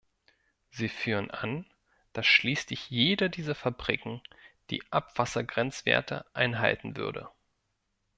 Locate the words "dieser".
3.29-3.53